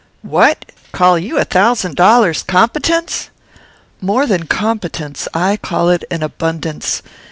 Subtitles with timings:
[0.23, 0.65] "What!
[0.93, 3.29] call you a thousand dollars competence?"
[4.01, 5.27] "More than competence.
[5.31, 7.03] I call it an abundance.